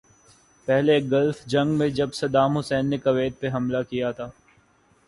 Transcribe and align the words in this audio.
پہلی 0.67 0.97
گلف 1.11 1.45
جنگ 1.45 1.77
میں 1.77 1.89
جب 1.89 2.13
صدام 2.13 2.57
حسین 2.57 2.89
نے 2.89 2.97
کویت 2.97 3.39
پہ 3.39 3.47
حملہ 3.53 3.83
کیا 3.89 4.11
تھا۔ 4.11 4.29